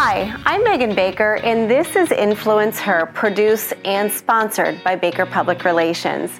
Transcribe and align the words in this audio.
Hi, 0.00 0.32
I'm 0.46 0.62
Megan 0.62 0.94
Baker, 0.94 1.40
and 1.42 1.68
this 1.68 1.96
is 1.96 2.12
Influence 2.12 2.78
Her, 2.78 3.06
produced 3.06 3.74
and 3.84 4.12
sponsored 4.12 4.80
by 4.84 4.94
Baker 4.94 5.26
Public 5.26 5.64
Relations. 5.64 6.30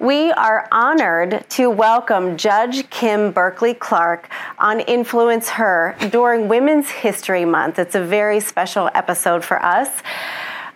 We 0.00 0.32
are 0.32 0.66
honored 0.72 1.48
to 1.50 1.70
welcome 1.70 2.36
Judge 2.36 2.90
Kim 2.90 3.30
Berkeley 3.30 3.72
Clark 3.74 4.28
on 4.58 4.80
Influence 4.80 5.48
Her 5.48 5.94
during 6.10 6.48
Women's 6.48 6.90
History 6.90 7.44
Month. 7.44 7.78
It's 7.78 7.94
a 7.94 8.02
very 8.02 8.40
special 8.40 8.90
episode 8.94 9.44
for 9.44 9.64
us. 9.64 10.02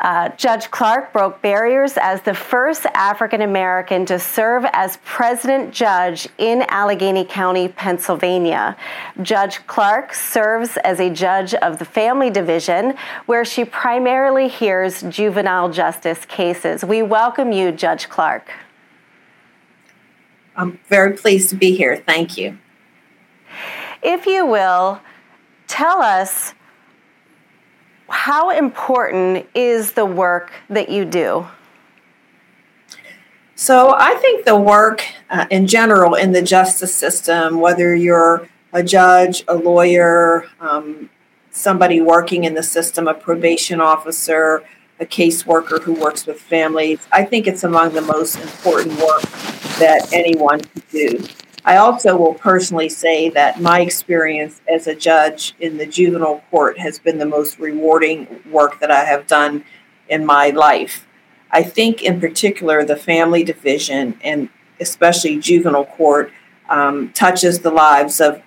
Uh, 0.00 0.28
Judge 0.36 0.70
Clark 0.70 1.12
broke 1.12 1.42
barriers 1.42 1.94
as 1.96 2.22
the 2.22 2.34
first 2.34 2.86
African 2.94 3.42
American 3.42 4.06
to 4.06 4.18
serve 4.18 4.64
as 4.72 4.96
president 4.98 5.74
judge 5.74 6.28
in 6.38 6.62
Allegheny 6.68 7.24
County, 7.24 7.66
Pennsylvania. 7.66 8.76
Judge 9.22 9.66
Clark 9.66 10.14
serves 10.14 10.76
as 10.78 11.00
a 11.00 11.10
judge 11.10 11.52
of 11.54 11.80
the 11.80 11.84
Family 11.84 12.30
Division, 12.30 12.94
where 13.26 13.44
she 13.44 13.64
primarily 13.64 14.46
hears 14.46 15.02
juvenile 15.02 15.68
justice 15.68 16.24
cases. 16.24 16.84
We 16.84 17.02
welcome 17.02 17.50
you, 17.50 17.72
Judge 17.72 18.08
Clark. 18.08 18.48
I'm 20.54 20.78
very 20.88 21.16
pleased 21.16 21.50
to 21.50 21.56
be 21.56 21.76
here. 21.76 21.96
Thank 21.96 22.38
you. 22.38 22.58
If 24.00 24.26
you 24.26 24.46
will, 24.46 25.00
tell 25.66 26.02
us 26.02 26.54
how 28.08 28.50
important 28.50 29.46
is 29.54 29.92
the 29.92 30.06
work 30.06 30.52
that 30.70 30.88
you 30.88 31.04
do? 31.04 31.46
So, 33.54 33.94
I 33.98 34.14
think 34.14 34.44
the 34.44 34.56
work 34.56 35.04
uh, 35.30 35.46
in 35.50 35.66
general 35.66 36.14
in 36.14 36.32
the 36.32 36.42
justice 36.42 36.94
system, 36.94 37.60
whether 37.60 37.94
you're 37.94 38.48
a 38.72 38.82
judge, 38.82 39.42
a 39.48 39.56
lawyer, 39.56 40.46
um, 40.60 41.10
somebody 41.50 42.00
working 42.00 42.44
in 42.44 42.54
the 42.54 42.62
system, 42.62 43.08
a 43.08 43.14
probation 43.14 43.80
officer, 43.80 44.62
a 45.00 45.06
caseworker 45.06 45.82
who 45.82 45.92
works 45.92 46.26
with 46.26 46.40
families, 46.40 47.00
I 47.10 47.24
think 47.24 47.46
it's 47.46 47.64
among 47.64 47.94
the 47.94 48.00
most 48.00 48.36
important 48.36 48.96
work 49.00 49.22
that 49.78 50.08
anyone 50.12 50.60
can 50.60 50.82
do. 50.90 51.24
I 51.68 51.76
also 51.76 52.16
will 52.16 52.32
personally 52.32 52.88
say 52.88 53.28
that 53.28 53.60
my 53.60 53.82
experience 53.82 54.62
as 54.66 54.86
a 54.86 54.94
judge 54.94 55.54
in 55.60 55.76
the 55.76 55.84
juvenile 55.84 56.42
court 56.50 56.78
has 56.78 56.98
been 56.98 57.18
the 57.18 57.26
most 57.26 57.58
rewarding 57.58 58.40
work 58.50 58.80
that 58.80 58.90
I 58.90 59.04
have 59.04 59.26
done 59.26 59.64
in 60.08 60.24
my 60.24 60.48
life. 60.48 61.06
I 61.50 61.62
think, 61.62 62.02
in 62.02 62.22
particular, 62.22 62.86
the 62.86 62.96
family 62.96 63.44
division 63.44 64.18
and 64.22 64.48
especially 64.80 65.38
juvenile 65.40 65.84
court 65.84 66.32
um, 66.70 67.12
touches 67.12 67.58
the 67.58 67.70
lives 67.70 68.18
of 68.18 68.42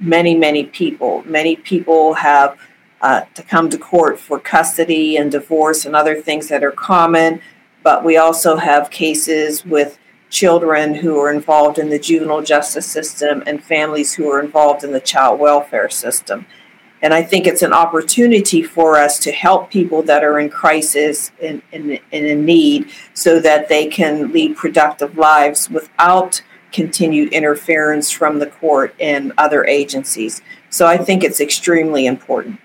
many, 0.00 0.34
many 0.34 0.64
people. 0.64 1.22
Many 1.26 1.54
people 1.54 2.14
have 2.14 2.58
uh, 3.00 3.20
to 3.34 3.42
come 3.44 3.70
to 3.70 3.78
court 3.78 4.18
for 4.18 4.40
custody 4.40 5.16
and 5.16 5.30
divorce 5.30 5.84
and 5.84 5.94
other 5.94 6.20
things 6.20 6.48
that 6.48 6.64
are 6.64 6.72
common, 6.72 7.40
but 7.84 8.02
we 8.02 8.16
also 8.16 8.56
have 8.56 8.90
cases 8.90 9.64
with 9.64 10.00
children 10.30 10.94
who 10.94 11.18
are 11.18 11.32
involved 11.32 11.78
in 11.78 11.88
the 11.88 11.98
juvenile 11.98 12.42
justice 12.42 12.86
system 12.86 13.42
and 13.46 13.62
families 13.62 14.14
who 14.14 14.30
are 14.30 14.40
involved 14.40 14.84
in 14.84 14.92
the 14.92 15.00
child 15.00 15.40
welfare 15.40 15.88
system. 15.88 16.46
And 17.00 17.14
I 17.14 17.22
think 17.22 17.46
it's 17.46 17.62
an 17.62 17.72
opportunity 17.72 18.62
for 18.62 18.96
us 18.96 19.18
to 19.20 19.32
help 19.32 19.70
people 19.70 20.02
that 20.02 20.24
are 20.24 20.38
in 20.38 20.50
crisis 20.50 21.30
and, 21.40 21.62
and, 21.72 21.92
and 22.12 22.26
in 22.26 22.44
need 22.44 22.90
so 23.14 23.40
that 23.40 23.68
they 23.68 23.86
can 23.86 24.32
lead 24.32 24.56
productive 24.56 25.16
lives 25.16 25.70
without 25.70 26.42
continued 26.72 27.32
interference 27.32 28.10
from 28.10 28.40
the 28.40 28.46
court 28.46 28.94
and 28.98 29.32
other 29.38 29.64
agencies. 29.64 30.42
So 30.70 30.86
I 30.86 30.98
think 30.98 31.24
it's 31.24 31.40
extremely 31.40 32.06
important. 32.06 32.60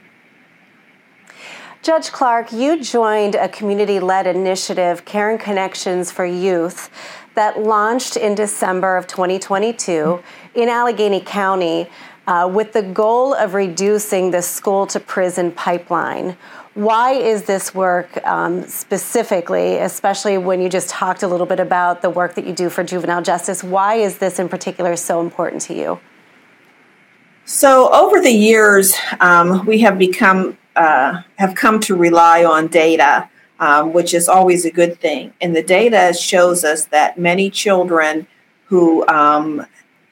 Judge 1.84 2.12
Clark, 2.12 2.54
you 2.54 2.82
joined 2.82 3.36
a 3.36 3.50
community 3.50 4.00
led 4.00 4.26
initiative, 4.26 5.04
Caring 5.04 5.38
Connections 5.38 6.12
for 6.12 6.26
Youth, 6.26 6.90
that 7.36 7.60
launched 7.60 8.16
in 8.18 8.36
December 8.36 8.98
of 8.98 9.08
2022 9.08 10.22
in 10.56 10.70
Allegheny 10.70 11.22
County 11.22 11.90
uh, 12.28 12.50
with 12.52 12.74
the 12.74 12.82
goal 12.82 13.34
of 13.34 13.54
reducing 13.54 14.32
the 14.32 14.42
school 14.42 14.88
to 14.88 15.00
prison 15.00 15.52
pipeline. 15.52 16.38
Why 16.74 17.14
is 17.14 17.44
this 17.44 17.76
work 17.76 18.26
um, 18.26 18.64
specifically, 18.64 19.78
especially 19.78 20.38
when 20.38 20.62
you 20.62 20.70
just 20.70 20.90
talked 20.90 21.22
a 21.22 21.28
little 21.28 21.46
bit 21.46 21.60
about 21.60 22.02
the 22.02 22.10
work 22.10 22.34
that 22.36 22.48
you 22.48 22.54
do 22.54 22.70
for 22.70 22.84
juvenile 22.84 23.22
justice, 23.22 23.64
why 23.64 23.96
is 23.96 24.18
this 24.18 24.40
in 24.40 24.50
particular 24.50 24.96
so 24.96 25.22
important 25.22 25.62
to 25.64 25.76
you? 25.76 26.00
So, 27.46 27.92
over 27.92 28.22
the 28.22 28.32
years, 28.32 28.96
um, 29.20 29.66
we 29.66 29.80
have 29.80 30.00
become 30.00 30.58
uh, 30.76 31.22
have 31.36 31.56
come 31.56 31.80
to 31.82 31.96
rely 31.96 32.44
on 32.44 32.68
data 32.68 33.30
um, 33.60 33.94
which 33.94 34.14
is 34.14 34.28
always 34.28 34.66
a 34.66 34.72
good 34.72 35.00
thing. 35.00 35.34
And 35.42 35.56
the 35.56 35.64
data 35.64 36.14
shows 36.14 36.64
us 36.64 36.86
that 36.86 37.18
many 37.18 37.50
children 37.50 38.28
who 38.66 39.08
um, 39.08 39.66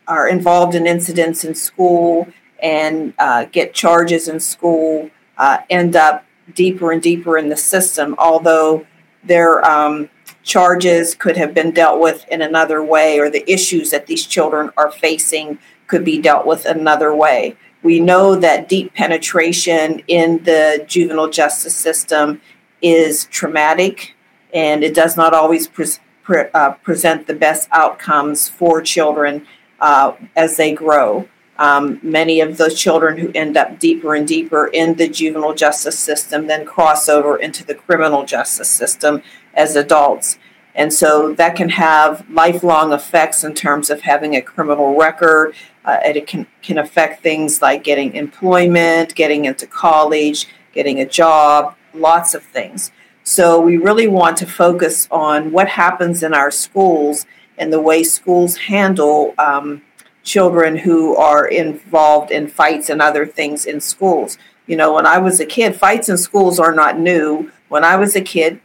are 0.08 0.28
involved 0.28 0.76
in 0.76 0.86
incidents 0.86 1.44
in 1.44 1.56
school 1.56 2.28
and 2.62 3.14
uh, 3.18 3.46
get 3.46 3.74
charges 3.74 4.28
in 4.28 4.40
school 4.40 5.10
uh, 5.38 5.60
end 5.70 5.96
up 5.96 6.26
deeper 6.54 6.92
and 6.92 7.02
deeper 7.02 7.38
in 7.38 7.50
the 7.50 7.58
system, 7.58 8.16
although 8.20 8.86
their 9.24 9.64
um, 9.66 10.10
charges 10.44 11.16
could 11.16 11.38
have 11.38 11.54
been 11.54 11.72
dealt 11.72 12.00
with 12.00 12.26
in 12.30 12.42
another 12.42 12.84
way, 12.84 13.20
or 13.20 13.30
the 13.30 13.50
issues 13.52 13.92
that 13.92 14.08
these 14.08 14.26
children 14.26 14.70
are 14.78 14.92
facing 14.92 15.58
could 15.88 16.04
be 16.04 16.22
dealt 16.22 16.46
with 16.46 16.66
another 16.66 17.14
way. 17.14 17.56
We 17.84 18.00
know 18.00 18.36
that 18.36 18.70
deep 18.70 18.94
penetration 18.94 20.04
in 20.08 20.44
the 20.44 20.86
juvenile 20.88 21.30
justice 21.30 21.76
system 21.76 22.42
is 22.82 23.26
traumatic 23.26 24.16
and 24.54 24.84
it 24.84 24.94
does 24.94 25.16
not 25.16 25.34
always 25.34 25.68
pre- 25.68 25.86
pre- 26.24 26.50
uh, 26.54 26.72
present 26.74 27.28
the 27.28 27.34
best 27.34 27.70
outcomes 27.72 28.50
for 28.50 28.82
children 28.82 29.46
uh, 29.80 30.14
as 30.36 30.58
they 30.58 30.74
grow. 30.74 31.28
Um, 31.58 32.00
many 32.02 32.42
of 32.42 32.58
those 32.58 32.80
children 32.80 33.18
who 33.18 33.32
end 33.36 33.56
up 33.56 33.80
deeper 33.80 34.16
and 34.16 34.28
deeper 34.28 34.68
in 34.68 34.96
the 34.96 35.08
juvenile 35.08 35.54
justice 35.54 36.00
system 36.00 36.48
then 36.48 36.66
cross 36.66 37.08
over 37.08 37.38
into 37.38 37.64
the 37.64 37.76
criminal 37.76 38.26
justice 38.26 38.70
system 38.70 39.22
as 39.54 39.76
adults. 39.76 40.40
And 40.74 40.94
so 40.94 41.34
that 41.34 41.56
can 41.56 41.70
have 41.70 42.26
lifelong 42.30 42.94
effects 42.94 43.44
in 43.44 43.54
terms 43.54 43.90
of 43.90 44.02
having 44.02 44.36
a 44.36 44.42
criminal 44.42 44.96
record. 44.96 45.54
Uh, 45.84 46.00
it 46.04 46.26
can, 46.28 46.48
can 46.62 46.78
affect 46.78 47.22
things 47.22 47.62
like 47.62 47.84
getting 47.84 48.16
employment, 48.16 49.14
getting 49.14 49.46
into 49.46 49.68
college, 49.68 50.48
getting 50.74 51.00
a 51.00 51.06
job, 51.06 51.76
lots 51.94 52.34
of 52.34 52.44
things. 52.44 52.92
So 53.24 53.60
we 53.62 53.78
really 53.78 54.08
want 54.08 54.38
to 54.38 54.46
focus 54.46 55.08
on 55.12 55.52
what 55.52 55.70
happens 55.70 56.24
in 56.24 56.34
our 56.34 56.52
schools 56.52 57.26
and 57.58 57.72
the 57.72 57.82
way 57.82 58.04
schools 58.04 58.58
handle 58.58 59.36
um, 59.38 59.84
children 60.24 60.78
who 60.78 61.16
are 61.16 61.48
involved 61.48 62.32
in 62.32 62.48
fights 62.48 62.90
and 62.90 63.02
other 63.02 63.26
things 63.26 63.66
in 63.66 63.80
schools. 63.80 64.38
You 64.66 64.76
know, 64.76 64.94
when 64.94 65.06
I 65.06 65.18
was 65.20 65.40
a 65.40 65.46
kid, 65.46 65.76
fights 65.76 66.10
in 66.10 66.18
schools 66.18 66.60
are 66.60 66.74
not 66.74 67.00
new. 67.00 67.52
When 67.68 67.84
I 67.84 67.96
was 67.96 68.16
a 68.16 68.22
kid, 68.22 68.60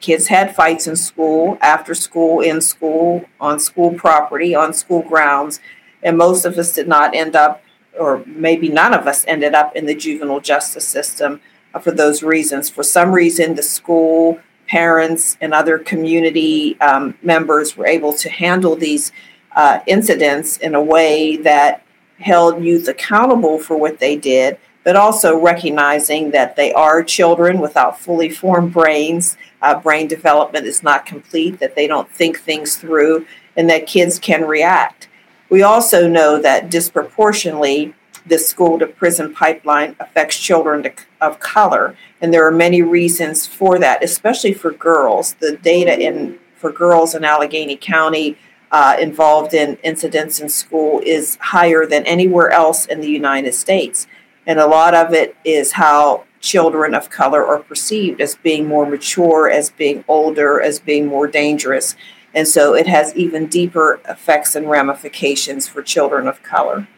kids 0.00 0.26
had 0.26 0.54
fights 0.54 0.86
in 0.86 0.96
school, 0.96 1.56
after 1.60 1.94
school, 1.94 2.40
in 2.40 2.60
school, 2.60 3.24
on 3.40 3.58
school 3.58 3.94
property, 3.94 4.54
on 4.54 4.74
school 4.74 5.02
grounds, 5.02 5.60
and 6.02 6.18
most 6.18 6.44
of 6.44 6.58
us 6.58 6.74
did 6.74 6.88
not 6.88 7.14
end 7.14 7.36
up, 7.36 7.62
or 7.98 8.22
maybe 8.26 8.68
none 8.68 8.92
of 8.92 9.06
us 9.06 9.24
ended 9.26 9.54
up 9.54 9.74
in 9.76 9.86
the 9.86 9.94
juvenile 9.94 10.40
justice 10.40 10.86
system 10.86 11.40
for 11.80 11.90
those 11.90 12.22
reasons. 12.22 12.68
For 12.68 12.82
some 12.82 13.12
reason, 13.12 13.54
the 13.54 13.62
school, 13.62 14.38
parents, 14.68 15.36
and 15.40 15.54
other 15.54 15.78
community 15.78 16.80
um, 16.80 17.14
members 17.22 17.76
were 17.76 17.86
able 17.86 18.12
to 18.14 18.28
handle 18.28 18.76
these 18.76 19.12
uh, 19.54 19.80
incidents 19.86 20.56
in 20.58 20.74
a 20.74 20.82
way 20.82 21.36
that 21.36 21.84
held 22.18 22.64
youth 22.64 22.88
accountable 22.88 23.58
for 23.58 23.76
what 23.76 23.98
they 23.98 24.16
did, 24.16 24.58
but 24.84 24.96
also 24.96 25.38
recognizing 25.38 26.30
that 26.30 26.56
they 26.56 26.72
are 26.72 27.02
children 27.02 27.58
without 27.58 27.98
fully 27.98 28.30
formed 28.30 28.72
brains. 28.72 29.36
Uh, 29.60 29.78
brain 29.78 30.08
development 30.08 30.66
is 30.66 30.82
not 30.82 31.06
complete, 31.06 31.58
that 31.58 31.74
they 31.74 31.86
don't 31.86 32.10
think 32.10 32.38
things 32.38 32.76
through, 32.76 33.26
and 33.56 33.68
that 33.68 33.86
kids 33.86 34.18
can 34.18 34.44
react. 34.44 35.08
We 35.50 35.62
also 35.62 36.08
know 36.08 36.40
that 36.40 36.70
disproportionately, 36.70 37.94
the 38.26 38.38
school 38.38 38.78
to 38.78 38.86
prison 38.86 39.34
pipeline 39.34 39.96
affects 39.98 40.38
children 40.38 40.82
to, 40.84 40.92
of 41.20 41.40
color, 41.40 41.96
and 42.20 42.32
there 42.32 42.46
are 42.46 42.52
many 42.52 42.82
reasons 42.82 43.46
for 43.46 43.78
that, 43.78 44.02
especially 44.02 44.52
for 44.52 44.70
girls. 44.70 45.34
The 45.34 45.56
data 45.56 45.98
in 45.98 46.38
for 46.56 46.70
girls 46.70 47.14
in 47.14 47.24
Allegheny 47.24 47.76
County 47.76 48.36
uh, 48.70 48.96
involved 49.00 49.52
in 49.52 49.76
incidents 49.82 50.38
in 50.38 50.48
school 50.48 51.00
is 51.04 51.36
higher 51.40 51.84
than 51.84 52.06
anywhere 52.06 52.50
else 52.50 52.86
in 52.86 53.00
the 53.00 53.10
United 53.10 53.54
States, 53.54 54.06
and 54.46 54.58
a 54.58 54.66
lot 54.66 54.94
of 54.94 55.12
it 55.12 55.36
is 55.44 55.72
how 55.72 56.24
children 56.40 56.94
of 56.94 57.08
color 57.08 57.44
are 57.46 57.60
perceived 57.60 58.20
as 58.20 58.34
being 58.36 58.66
more 58.66 58.84
mature, 58.84 59.48
as 59.48 59.70
being 59.70 60.04
older, 60.08 60.60
as 60.60 60.80
being 60.80 61.06
more 61.06 61.26
dangerous. 61.26 61.94
And 62.34 62.48
so 62.48 62.74
it 62.74 62.86
has 62.86 63.14
even 63.14 63.46
deeper 63.46 64.00
effects 64.08 64.56
and 64.56 64.68
ramifications 64.68 65.68
for 65.68 65.82
children 65.82 66.26
of 66.26 66.42
color. 66.42 66.88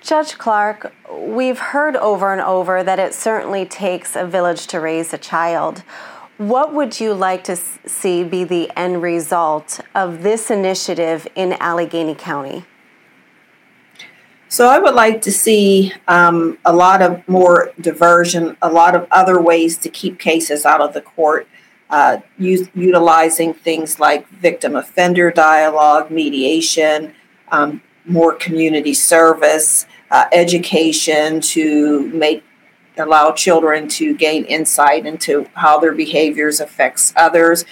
Judge 0.00 0.38
Clark, 0.38 0.94
we've 1.12 1.58
heard 1.58 1.94
over 1.96 2.32
and 2.32 2.40
over 2.40 2.82
that 2.82 2.98
it 2.98 3.12
certainly 3.12 3.66
takes 3.66 4.16
a 4.16 4.24
village 4.24 4.66
to 4.68 4.80
raise 4.80 5.12
a 5.12 5.18
child. 5.18 5.82
What 6.38 6.72
would 6.72 7.00
you 7.00 7.12
like 7.12 7.44
to 7.44 7.56
see 7.56 8.24
be 8.24 8.44
the 8.44 8.70
end 8.78 9.02
result 9.02 9.80
of 9.94 10.22
this 10.22 10.50
initiative 10.50 11.28
in 11.34 11.52
Allegheny 11.60 12.14
County? 12.14 12.64
So, 14.48 14.68
I 14.68 14.78
would 14.78 14.94
like 14.94 15.22
to 15.22 15.30
see 15.30 15.92
um, 16.08 16.58
a 16.64 16.72
lot 16.72 17.02
of 17.02 17.26
more 17.28 17.70
diversion, 17.80 18.56
a 18.60 18.70
lot 18.70 18.96
of 18.96 19.06
other 19.12 19.40
ways 19.40 19.76
to 19.78 19.88
keep 19.88 20.18
cases 20.18 20.66
out 20.66 20.80
of 20.80 20.92
the 20.92 21.02
court, 21.02 21.46
uh, 21.90 22.18
use, 22.36 22.68
utilizing 22.74 23.54
things 23.54 24.00
like 24.00 24.26
victim 24.28 24.74
offender 24.74 25.30
dialogue, 25.30 26.10
mediation, 26.10 27.14
um, 27.52 27.80
more 28.04 28.34
community 28.34 28.94
service, 28.94 29.86
uh, 30.10 30.26
education 30.32 31.40
to 31.40 32.08
make 32.08 32.44
allow 32.98 33.32
children 33.32 33.88
to 33.88 34.14
gain 34.14 34.44
insight 34.44 35.06
into 35.06 35.46
how 35.54 35.78
their 35.78 35.92
behaviors 35.92 36.60
affects 36.60 37.12
others. 37.16 37.64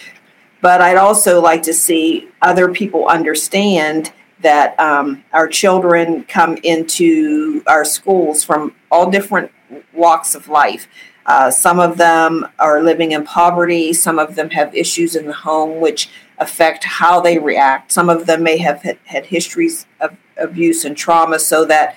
But 0.60 0.80
i'd 0.80 0.96
also 0.96 1.40
like 1.40 1.62
to 1.64 1.74
see 1.74 2.28
other 2.40 2.72
people 2.72 3.06
understand 3.06 4.12
that 4.40 4.78
um, 4.78 5.24
our 5.32 5.48
children 5.48 6.24
come 6.24 6.56
into 6.62 7.62
our 7.66 7.84
schools 7.84 8.44
from 8.44 8.74
all 8.90 9.10
different 9.10 9.50
walks 9.92 10.34
of 10.34 10.48
life. 10.48 10.86
Uh, 11.26 11.50
some 11.50 11.78
of 11.78 11.98
them 11.98 12.46
are 12.58 12.82
living 12.82 13.12
in 13.12 13.24
poverty 13.24 13.92
some 13.92 14.18
of 14.18 14.34
them 14.34 14.50
have 14.50 14.74
issues 14.74 15.14
in 15.14 15.26
the 15.26 15.32
home 15.32 15.80
which 15.80 16.08
affect 16.38 16.84
how 16.84 17.20
they 17.20 17.38
react. 17.38 17.92
Some 17.92 18.08
of 18.08 18.26
them 18.26 18.42
may 18.42 18.58
have 18.58 18.82
had, 18.82 18.98
had 19.04 19.26
histories 19.26 19.86
of 20.00 20.16
abuse 20.36 20.84
and 20.84 20.96
trauma 20.96 21.38
so 21.38 21.64
that 21.64 21.96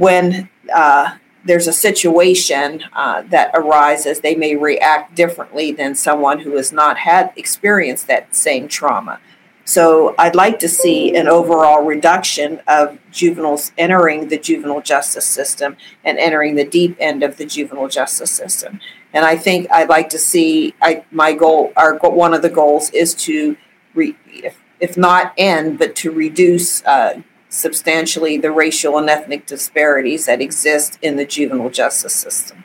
when 0.00 0.48
uh, 0.74 1.16
there's 1.44 1.68
a 1.68 1.74
situation 1.74 2.82
uh, 2.94 3.20
that 3.28 3.50
arises, 3.52 4.20
they 4.20 4.34
may 4.34 4.56
react 4.56 5.14
differently 5.14 5.72
than 5.72 5.94
someone 5.94 6.40
who 6.40 6.56
has 6.56 6.72
not 6.72 6.96
had 7.00 7.30
experienced 7.36 8.06
that 8.06 8.34
same 8.34 8.66
trauma. 8.66 9.20
So 9.66 10.14
I'd 10.18 10.34
like 10.34 10.58
to 10.60 10.68
see 10.68 11.14
an 11.14 11.28
overall 11.28 11.84
reduction 11.84 12.62
of 12.66 12.98
juveniles 13.12 13.72
entering 13.76 14.28
the 14.28 14.38
juvenile 14.38 14.80
justice 14.80 15.26
system 15.26 15.76
and 16.02 16.18
entering 16.18 16.54
the 16.54 16.64
deep 16.64 16.96
end 16.98 17.22
of 17.22 17.36
the 17.36 17.44
juvenile 17.44 17.88
justice 17.88 18.30
system. 18.30 18.80
And 19.12 19.26
I 19.26 19.36
think 19.36 19.70
I'd 19.70 19.90
like 19.90 20.08
to 20.10 20.18
see 20.18 20.74
I, 20.80 21.04
my 21.10 21.34
goal, 21.34 21.74
our 21.76 21.98
one 21.98 22.32
of 22.32 22.40
the 22.40 22.48
goals 22.48 22.88
is 22.90 23.14
to, 23.26 23.58
re, 23.94 24.16
if, 24.26 24.56
if 24.80 24.96
not 24.96 25.34
end, 25.36 25.78
but 25.78 25.94
to 25.96 26.10
reduce 26.10 26.82
uh, 26.86 27.20
substantially 27.50 28.38
the 28.38 28.50
racial 28.50 28.96
and 28.96 29.10
ethnic 29.10 29.44
disparities 29.44 30.24
that 30.26 30.40
exist 30.40 30.98
in 31.02 31.16
the 31.16 31.26
juvenile 31.26 31.68
justice 31.68 32.14
system. 32.14 32.64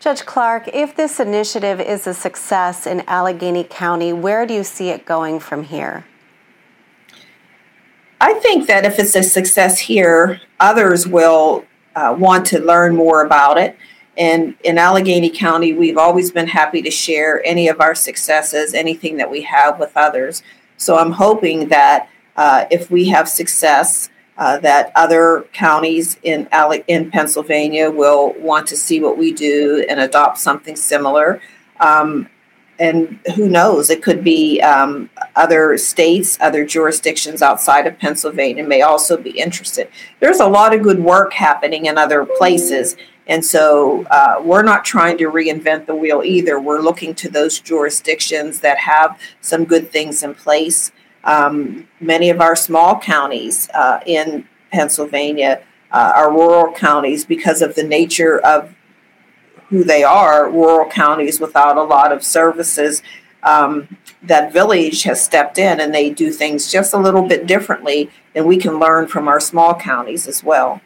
Judge 0.00 0.26
Clark, 0.26 0.68
if 0.74 0.96
this 0.96 1.20
initiative 1.20 1.80
is 1.80 2.08
a 2.08 2.12
success 2.12 2.88
in 2.88 3.04
Allegheny 3.06 3.62
County, 3.62 4.12
where 4.12 4.44
do 4.44 4.52
you 4.52 4.64
see 4.64 4.88
it 4.88 5.06
going 5.06 5.38
from 5.38 5.62
here? 5.62 6.04
I 8.20 8.34
think 8.34 8.66
that 8.66 8.84
if 8.84 8.98
it's 8.98 9.14
a 9.14 9.22
success 9.22 9.78
here, 9.78 10.40
others 10.58 11.06
will 11.06 11.64
uh, 11.94 12.16
want 12.18 12.46
to 12.46 12.60
learn 12.60 12.96
more 12.96 13.24
about 13.24 13.58
it. 13.58 13.76
And 14.16 14.56
in 14.64 14.76
Allegheny 14.76 15.30
County, 15.30 15.72
we've 15.72 15.96
always 15.96 16.32
been 16.32 16.48
happy 16.48 16.82
to 16.82 16.90
share 16.90 17.40
any 17.44 17.68
of 17.68 17.80
our 17.80 17.94
successes, 17.94 18.74
anything 18.74 19.16
that 19.18 19.30
we 19.30 19.42
have 19.42 19.78
with 19.78 19.96
others. 19.96 20.42
So 20.76 20.98
I'm 20.98 21.12
hoping 21.12 21.68
that 21.68 22.08
uh, 22.36 22.66
if 22.70 22.90
we 22.90 23.08
have 23.08 23.28
success, 23.28 24.08
uh, 24.38 24.58
that 24.58 24.90
other 24.94 25.46
counties 25.52 26.18
in 26.22 26.48
in 26.88 27.10
Pennsylvania 27.10 27.90
will 27.90 28.32
want 28.38 28.66
to 28.68 28.76
see 28.76 29.00
what 29.00 29.18
we 29.18 29.32
do 29.32 29.84
and 29.88 30.00
adopt 30.00 30.38
something 30.38 30.74
similar. 30.74 31.40
Um, 31.80 32.28
and 32.78 33.20
who 33.36 33.48
knows? 33.48 33.90
It 33.90 34.02
could 34.02 34.24
be 34.24 34.60
um, 34.60 35.10
other 35.36 35.76
states, 35.78 36.38
other 36.40 36.64
jurisdictions 36.64 37.42
outside 37.42 37.86
of 37.86 37.98
Pennsylvania 37.98 38.64
may 38.64 38.82
also 38.82 39.16
be 39.16 39.30
interested. 39.30 39.88
There's 40.18 40.40
a 40.40 40.48
lot 40.48 40.74
of 40.74 40.82
good 40.82 40.98
work 40.98 41.34
happening 41.34 41.86
in 41.86 41.96
other 41.98 42.24
places. 42.24 42.96
And 43.28 43.44
so 43.44 44.04
uh, 44.10 44.40
we're 44.42 44.64
not 44.64 44.84
trying 44.84 45.18
to 45.18 45.30
reinvent 45.30 45.86
the 45.86 45.94
wheel 45.94 46.22
either. 46.24 46.58
We're 46.58 46.80
looking 46.80 47.14
to 47.16 47.28
those 47.30 47.60
jurisdictions 47.60 48.60
that 48.60 48.78
have 48.78 49.20
some 49.40 49.64
good 49.64 49.92
things 49.92 50.22
in 50.22 50.34
place 50.34 50.90
um, 51.24 51.88
many 52.00 52.30
of 52.30 52.40
our 52.40 52.56
small 52.56 52.98
counties 52.98 53.68
uh, 53.74 54.00
in 54.06 54.46
Pennsylvania 54.72 55.62
uh, 55.90 56.12
are 56.16 56.32
rural 56.32 56.72
counties 56.72 57.24
because 57.24 57.62
of 57.62 57.74
the 57.74 57.82
nature 57.82 58.38
of 58.38 58.74
who 59.68 59.84
they 59.84 60.02
are, 60.02 60.50
rural 60.50 60.88
counties 60.88 61.40
without 61.40 61.76
a 61.76 61.82
lot 61.82 62.12
of 62.12 62.22
services. 62.22 63.02
Um, 63.42 63.96
that 64.22 64.52
village 64.52 65.02
has 65.02 65.22
stepped 65.22 65.58
in 65.58 65.80
and 65.80 65.92
they 65.92 66.10
do 66.10 66.30
things 66.30 66.70
just 66.70 66.94
a 66.94 66.98
little 66.98 67.26
bit 67.26 67.46
differently, 67.46 68.10
and 68.34 68.46
we 68.46 68.56
can 68.56 68.78
learn 68.78 69.08
from 69.08 69.28
our 69.28 69.40
small 69.40 69.74
counties 69.74 70.28
as 70.28 70.44
well. 70.44 70.80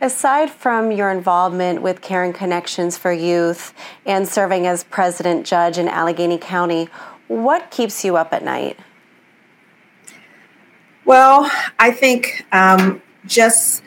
Aside 0.00 0.50
from 0.50 0.92
your 0.92 1.10
involvement 1.10 1.82
with 1.82 2.00
Caring 2.00 2.32
Connections 2.32 2.96
for 2.96 3.12
Youth 3.12 3.74
and 4.06 4.28
serving 4.28 4.64
as 4.64 4.84
president 4.84 5.44
judge 5.44 5.76
in 5.76 5.88
Allegheny 5.88 6.38
County, 6.38 6.88
what 7.28 7.70
keeps 7.70 8.04
you 8.04 8.16
up 8.16 8.32
at 8.32 8.42
night? 8.42 8.78
Well, 11.04 11.50
I 11.78 11.90
think 11.90 12.46
um, 12.52 13.00
just, 13.24 13.82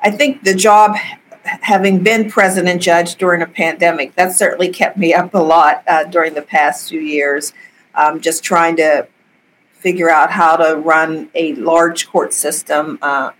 I 0.00 0.10
think 0.10 0.42
the 0.42 0.54
job, 0.54 0.96
having 1.44 2.02
been 2.02 2.30
president 2.30 2.82
judge 2.82 3.16
during 3.16 3.42
a 3.42 3.46
pandemic, 3.46 4.16
that 4.16 4.32
certainly 4.32 4.68
kept 4.68 4.96
me 4.96 5.14
up 5.14 5.34
a 5.34 5.38
lot 5.38 5.84
uh, 5.86 6.04
during 6.04 6.34
the 6.34 6.42
past 6.42 6.88
few 6.88 7.00
years. 7.00 7.52
Um, 7.94 8.20
just 8.20 8.42
trying 8.42 8.76
to 8.76 9.06
figure 9.72 10.10
out 10.10 10.32
how 10.32 10.56
to 10.56 10.76
run 10.76 11.30
a 11.34 11.54
large 11.54 12.08
court 12.08 12.32
system 12.32 12.98
uh, 13.02 13.30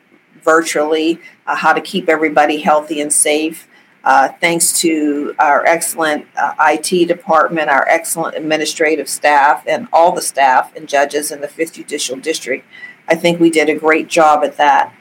virtually, 0.42 1.18
uh, 1.46 1.56
how 1.56 1.72
to 1.72 1.80
keep 1.80 2.08
everybody 2.08 2.58
healthy 2.58 3.00
and 3.00 3.12
safe. 3.12 3.66
Uh, 4.04 4.28
thanks 4.38 4.78
to 4.80 5.34
our 5.38 5.64
excellent 5.64 6.26
uh, 6.36 6.54
IT 6.60 7.08
department, 7.08 7.70
our 7.70 7.88
excellent 7.88 8.36
administrative 8.36 9.08
staff, 9.08 9.64
and 9.66 9.88
all 9.94 10.12
the 10.12 10.20
staff 10.20 10.76
and 10.76 10.86
judges 10.86 11.32
in 11.32 11.40
the 11.40 11.48
5th 11.48 11.72
Judicial 11.72 12.16
District. 12.16 12.66
I 13.08 13.14
think 13.14 13.40
we 13.40 13.48
did 13.48 13.70
a 13.70 13.74
great 13.74 14.08
job 14.08 14.44
at 14.44 14.58
that. 14.58 14.94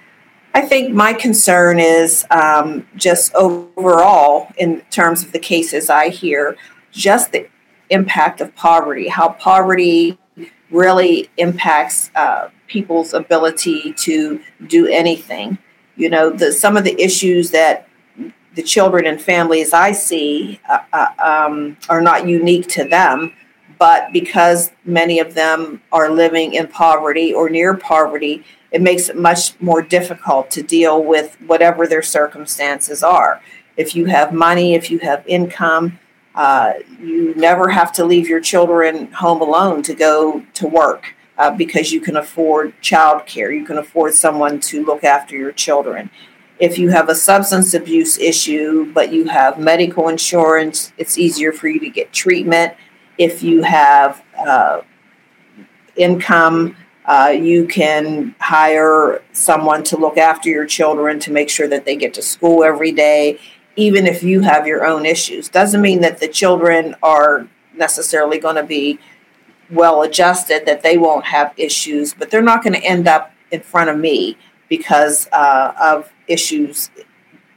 I 0.54 0.62
think 0.62 0.94
my 0.94 1.12
concern 1.12 1.80
is 1.80 2.26
um, 2.32 2.88
just 2.96 3.34
overall, 3.36 4.54
in 4.56 4.82
terms 4.90 5.24
of 5.24 5.34
the 5.34 5.40
cases 5.40 5.90
I 5.90 6.08
hear, 6.08 6.56
just 6.92 7.34
the 7.34 7.50
impact 7.90 8.40
of 8.40 8.56
poverty, 8.56 9.10
how 9.10 9.30
poverty 9.30 10.18
really 10.70 11.30
impacts 11.38 12.10
uh, 12.16 12.50
people's 12.68 13.14
ability 13.14 13.94
to 13.94 14.40
do 14.66 14.88
anything. 14.88 15.58
You 15.98 16.10
know, 16.10 16.30
the, 16.30 16.52
some 16.52 16.78
of 16.78 16.84
the 16.86 17.00
issues 17.02 17.52
that 17.52 17.88
the 18.56 18.64
children 18.64 19.06
and 19.06 19.22
families 19.22 19.74
I 19.74 19.92
see 19.92 20.60
uh, 20.70 20.80
uh, 20.92 21.08
um, 21.20 21.78
are 21.90 22.02
not 22.02 22.28
unique 22.28 22.68
to 22.70 22.84
them, 22.84 23.34
but 23.80 24.14
because 24.14 24.72
many 24.86 25.20
of 25.20 25.34
them 25.34 25.82
are 25.92 26.10
living 26.10 26.54
in 26.54 26.68
poverty 26.68 27.34
or 27.34 27.50
near 27.50 27.76
poverty, 27.76 28.44
it 28.72 28.82
makes 28.82 29.10
it 29.10 29.16
much 29.16 29.60
more 29.60 29.82
difficult 29.82 30.52
to 30.52 30.64
deal 30.64 31.04
with 31.04 31.36
whatever 31.42 31.88
their 31.88 32.02
circumstances 32.02 33.04
are. 33.04 33.42
If 33.76 33.96
you 33.96 34.06
have 34.06 34.34
money, 34.34 34.76
if 34.76 34.92
you 34.92 35.00
have 35.00 35.24
income, 35.28 36.00
uh, 36.36 36.74
you 37.00 37.34
never 37.36 37.70
have 37.70 37.92
to 37.94 38.06
leave 38.06 38.28
your 38.28 38.40
children 38.40 39.12
home 39.12 39.42
alone 39.42 39.84
to 39.84 39.94
go 39.94 40.44
to 40.56 40.68
work 40.68 41.16
uh, 41.38 41.52
because 41.52 41.92
you 41.92 42.02
can 42.02 42.18
afford 42.18 42.74
childcare. 42.82 43.56
You 43.56 43.66
can 43.66 43.78
afford 43.78 44.14
someone 44.14 44.60
to 44.62 44.84
look 44.84 45.04
after 45.04 45.36
your 45.36 45.52
children 45.52 46.10
if 46.60 46.78
you 46.78 46.90
have 46.90 47.10
a 47.10 47.16
substance 47.16 47.74
abuse 47.74 48.18
issue, 48.18 48.92
but 48.94 49.12
you 49.12 49.26
have 49.26 49.60
medical 49.60 50.08
insurance, 50.08 50.94
it's 50.98 51.18
easier 51.18 51.52
for 51.52 51.68
you 51.68 51.80
to 51.80 51.90
get 51.90 52.14
treatment. 52.14 52.74
If 53.18 53.44
you 53.44 53.64
have 53.64 54.24
uh, 54.38 54.82
income, 55.96 56.76
uh, 57.06 57.34
you 57.38 57.68
can 57.68 58.36
hire 58.40 59.22
someone 59.34 59.84
to 59.84 59.98
look 59.98 60.18
after 60.18 60.50
your 60.50 60.66
children 60.66 61.20
to 61.20 61.32
make 61.32 61.50
sure 61.50 61.68
that 61.68 61.86
they 61.86 61.96
get 61.96 62.14
to 62.14 62.22
school 62.22 62.64
every 62.64 62.92
day, 62.92 63.40
even 63.76 64.08
if 64.08 64.24
you 64.24 64.42
have 64.42 64.66
your 64.66 64.86
own 64.86 65.06
issues. 65.06 65.50
Doesn't 65.50 65.82
mean 65.82 66.02
that 66.02 66.20
the 66.20 66.28
children 66.28 66.96
are 67.04 67.48
necessarily 67.76 68.40
going 68.40 68.56
to 68.56 68.64
be 68.64 69.00
well 69.70 70.04
adjusted, 70.04 70.66
that 70.66 70.84
they 70.84 70.98
won't 70.98 71.26
have 71.26 71.52
issues, 71.58 72.14
but 72.14 72.30
they're 72.30 72.42
not 72.42 72.64
going 72.64 72.74
to 72.74 72.84
end 72.84 73.08
up 73.08 73.34
in 73.52 73.62
front 73.62 73.90
of 73.90 73.98
me 73.98 74.38
because 74.70 75.28
uh, 75.32 75.74
of 75.82 76.13
issues 76.28 76.90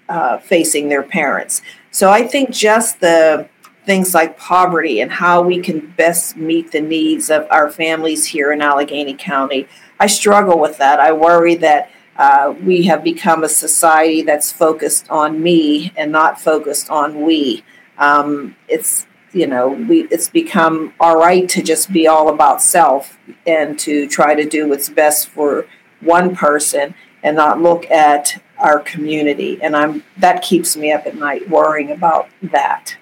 uh, 0.08 0.38
facing 0.38 0.88
their 0.88 1.02
parents. 1.02 1.62
So 1.90 2.10
I 2.10 2.26
think 2.26 2.50
just 2.50 3.00
the 3.00 3.48
things 3.84 4.14
like 4.14 4.36
poverty 4.36 5.00
and 5.00 5.10
how 5.12 5.40
we 5.40 5.60
can 5.60 5.94
best 5.96 6.36
meet 6.36 6.72
the 6.72 6.80
needs 6.80 7.30
of 7.30 7.46
our 7.50 7.70
families 7.70 8.26
here 8.26 8.52
in 8.52 8.60
Allegheny 8.60 9.14
County. 9.14 9.68
I 10.00 10.08
struggle 10.08 10.58
with 10.58 10.78
that. 10.78 10.98
I 10.98 11.12
worry 11.12 11.54
that 11.56 11.90
uh, 12.16 12.54
we 12.62 12.84
have 12.84 13.04
become 13.04 13.44
a 13.44 13.48
society 13.48 14.22
that's 14.22 14.52
focused 14.52 15.08
on 15.10 15.42
me 15.42 15.92
and 15.96 16.10
not 16.10 16.40
focused 16.40 16.90
on 16.90 17.22
we. 17.22 17.64
Um, 17.98 18.56
it's 18.68 19.06
you 19.32 19.46
know 19.46 19.68
we 19.68 20.04
it's 20.04 20.28
become 20.28 20.94
all 20.98 21.18
right 21.18 21.48
to 21.48 21.62
just 21.62 21.92
be 21.92 22.06
all 22.06 22.28
about 22.28 22.62
self 22.62 23.18
and 23.46 23.78
to 23.80 24.06
try 24.06 24.34
to 24.34 24.48
do 24.48 24.68
what's 24.68 24.88
best 24.88 25.28
for 25.28 25.66
one 26.00 26.34
person 26.34 26.94
and 27.22 27.36
not 27.36 27.60
look 27.60 27.90
at 27.90 28.42
our 28.66 28.80
community 28.80 29.58
and 29.62 29.76
i'm 29.76 30.02
that 30.18 30.42
keeps 30.42 30.76
me 30.76 30.92
up 30.92 31.06
at 31.06 31.14
night 31.16 31.48
worrying 31.48 31.90
about 31.92 32.28
that 32.42 32.96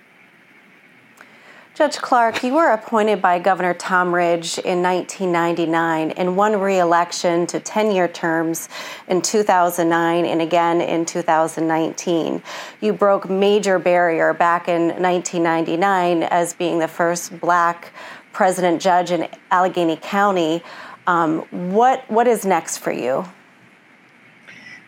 Judge 1.74 1.96
Clark, 1.96 2.44
you 2.44 2.54
were 2.54 2.70
appointed 2.70 3.20
by 3.20 3.40
Governor 3.40 3.74
Tom 3.74 4.14
Ridge 4.14 4.58
in 4.58 4.80
1999 4.80 6.12
and 6.12 6.36
won 6.36 6.60
re 6.60 6.78
election 6.78 7.48
to 7.48 7.58
10 7.58 7.90
year 7.90 8.06
terms 8.06 8.68
in 9.08 9.20
2009 9.20 10.24
and 10.24 10.40
again 10.40 10.80
in 10.80 11.04
2019. 11.04 12.40
You 12.80 12.92
broke 12.92 13.28
major 13.28 13.80
barrier 13.80 14.32
back 14.32 14.68
in 14.68 15.02
1999 15.02 16.22
as 16.22 16.54
being 16.54 16.78
the 16.78 16.86
first 16.86 17.40
black 17.40 17.92
president 18.32 18.80
judge 18.80 19.10
in 19.10 19.26
Allegheny 19.50 19.96
County. 19.96 20.62
Um, 21.08 21.40
what, 21.50 22.08
what 22.08 22.28
is 22.28 22.46
next 22.46 22.78
for 22.78 22.92
you? 22.92 23.24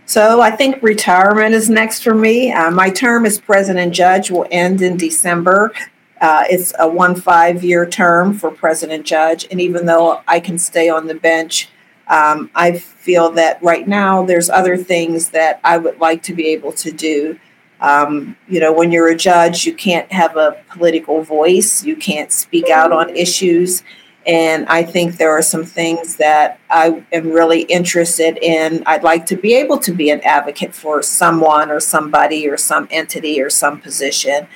So 0.06 0.40
I 0.40 0.50
think 0.50 0.82
retirement 0.82 1.54
is 1.54 1.68
next 1.68 2.02
for 2.02 2.14
me. 2.14 2.52
Uh, 2.52 2.70
my 2.70 2.90
term 2.90 3.26
as 3.26 3.38
president 3.38 3.92
judge 3.92 4.30
will 4.30 4.46
end 4.50 4.80
in 4.80 4.96
December 4.96 5.72
uh, 6.20 6.44
it's 6.48 6.72
a 6.78 6.88
one 6.88 7.14
five 7.14 7.62
year 7.62 7.86
term 7.86 8.34
for 8.34 8.50
President 8.50 9.04
Judge. 9.04 9.46
And 9.50 9.60
even 9.60 9.86
though 9.86 10.22
I 10.26 10.40
can 10.40 10.58
stay 10.58 10.88
on 10.88 11.06
the 11.06 11.14
bench, 11.14 11.68
um, 12.08 12.50
I 12.54 12.78
feel 12.78 13.30
that 13.32 13.62
right 13.62 13.86
now 13.86 14.24
there's 14.24 14.48
other 14.48 14.76
things 14.76 15.30
that 15.30 15.60
I 15.64 15.78
would 15.78 15.98
like 15.98 16.22
to 16.24 16.34
be 16.34 16.48
able 16.48 16.72
to 16.72 16.90
do. 16.90 17.38
Um, 17.80 18.36
you 18.48 18.60
know, 18.60 18.72
when 18.72 18.90
you're 18.90 19.08
a 19.08 19.16
judge, 19.16 19.66
you 19.66 19.74
can't 19.74 20.10
have 20.10 20.36
a 20.36 20.56
political 20.70 21.22
voice, 21.22 21.84
you 21.84 21.94
can't 21.94 22.32
speak 22.32 22.70
out 22.70 22.90
on 22.90 23.10
issues. 23.10 23.82
And 24.26 24.66
I 24.66 24.82
think 24.82 25.16
there 25.16 25.30
are 25.30 25.42
some 25.42 25.64
things 25.64 26.16
that 26.16 26.58
I 26.68 27.04
am 27.12 27.30
really 27.30 27.62
interested 27.62 28.38
in. 28.42 28.82
I'd 28.84 29.04
like 29.04 29.24
to 29.26 29.36
be 29.36 29.54
able 29.54 29.78
to 29.78 29.92
be 29.92 30.10
an 30.10 30.20
advocate 30.22 30.74
for 30.74 31.00
someone 31.00 31.70
or 31.70 31.78
somebody 31.78 32.48
or 32.48 32.56
some 32.56 32.88
entity 32.90 33.40
or 33.40 33.48
some 33.50 33.80
position. 33.80 34.48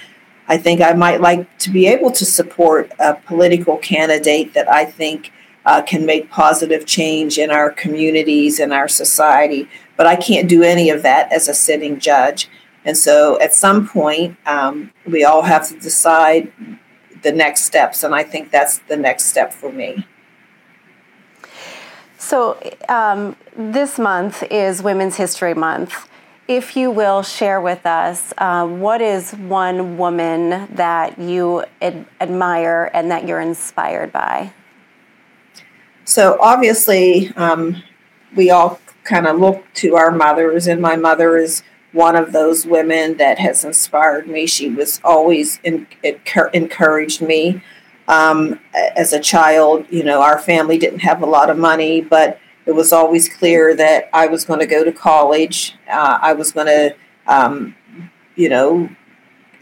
I 0.49 0.59
think 0.59 0.81
I 0.81 0.93
might 0.95 1.21
like 1.21 1.59
to 1.59 1.71
be 1.71 1.87
able 1.87 2.11
to 2.11 2.25
support 2.25 2.91
a 2.99 3.15
political 3.15 3.77
candidate 3.77 4.55
that 4.55 4.69
I 4.69 4.85
think 4.85 5.33
uh, 5.65 5.83
can 5.83 6.05
make 6.05 6.31
positive 6.31 6.85
change 6.85 7.39
in 7.39 7.53
our 7.53 7.71
communities 7.71 8.59
and 8.59 8.73
our 8.73 8.89
society. 8.89 9.69
But 9.97 10.09
I 10.09 10.17
can't 10.17 10.49
do 10.49 10.65
any 10.65 10.91
of 10.91 11.05
that 11.05 11.33
as 11.33 11.47
a 11.47 11.55
sitting 11.55 12.01
judge. 12.01 12.49
And 12.85 12.99
so 12.99 13.39
at 13.41 13.55
some 13.55 13.87
point, 13.87 14.37
um, 14.47 14.91
we 15.07 15.23
all 15.23 15.43
have 15.43 15.69
to 15.69 15.79
decide 15.79 16.51
the 17.23 17.33
next 17.33 17.65
steps. 17.65 18.03
And 18.03 18.15
I 18.15 18.23
think 18.23 18.51
that's 18.51 18.79
the 18.79 18.97
next 18.97 19.27
step 19.27 19.53
for 19.53 19.73
me. 19.73 20.07
So, 22.19 22.61
um, 22.89 23.37
this 23.57 23.99
month 23.99 24.43
is 24.51 24.83
Women's 24.83 25.17
History 25.17 25.55
Month 25.55 26.09
if 26.51 26.77
you 26.77 26.91
will 26.91 27.23
share 27.23 27.61
with 27.61 27.87
us 27.87 28.35
uh, 28.37 28.67
what 28.67 29.01
is 29.01 29.31
one 29.31 29.97
woman 29.97 30.67
that 30.75 31.17
you 31.17 31.65
ad- 31.81 32.07
admire 32.21 32.91
and 32.93 33.09
that 33.09 33.25
you're 33.25 33.41
inspired 33.41 34.11
by? 34.11 34.53
So, 36.05 36.37
obviously, 36.41 37.29
um, 37.37 37.85
we 38.35 38.51
all 38.51 38.81
kind 39.05 39.29
of 39.29 39.39
look 39.39 39.65
to 39.75 39.95
our 39.95 40.11
mothers, 40.11 40.67
and 40.67 40.83
my 40.83 40.97
mother 40.97 41.37
is 41.37 41.63
one 41.93 42.17
of 42.17 42.33
those 42.33 42.67
women 42.67 43.17
that 43.17 43.39
has 43.39 43.65
inspired 43.65 44.29
me. 44.29 44.47
She 44.47 44.69
was 44.69 45.01
always 45.03 45.61
in, 45.65 45.87
encouraged 46.53 47.21
me. 47.21 47.63
Um, 48.09 48.61
as 48.97 49.13
a 49.13 49.21
child, 49.21 49.87
you 49.91 50.03
know, 50.03 50.21
our 50.21 50.39
family 50.39 50.79
didn't 50.79 51.01
have 51.01 51.23
a 51.23 51.27
lot 51.27 51.49
of 51.49 51.57
money, 51.57 52.01
but 52.01 52.41
it 52.67 52.73
was 52.73 52.93
always 52.93 53.29
clear 53.29 53.75
that 53.77 54.09
I 54.13 54.27
was 54.27 54.45
going 54.45 54.61
to 54.61 54.67
go 54.67 54.85
to 54.85 54.93
college. 54.93 55.77
Uh, 55.89 56.19
I 56.21 56.33
was 56.33 56.53
going 56.53 56.67
to, 56.67 56.97
um, 57.27 57.77
you 58.35 58.49
know, 58.49 58.89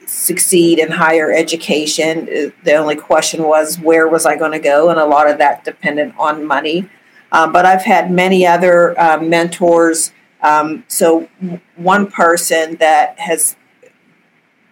succeed 0.06 0.78
in 0.78 0.90
higher 0.90 1.30
education. 1.32 2.28
Uh, 2.28 2.50
the 2.64 2.75
only 2.75 2.97
question 2.97 3.44
was 3.44 3.78
where 3.78 4.08
was 4.08 4.26
I 4.26 4.37
going 4.37 4.52
to 4.52 4.58
go, 4.58 4.90
and 4.90 4.99
a 4.99 5.04
lot 5.04 5.30
of 5.30 5.38
that 5.38 5.64
depended 5.64 6.12
on 6.18 6.47
money. 6.47 6.88
Um, 7.30 7.52
but 7.52 7.66
I've 7.66 7.82
had 7.82 8.11
many 8.11 8.47
other 8.47 8.99
uh, 8.99 9.20
mentors. 9.20 10.12
Um, 10.42 10.85
so 10.88 11.28
one 11.76 12.11
person 12.11 12.76
that 12.76 13.18
has 13.18 13.57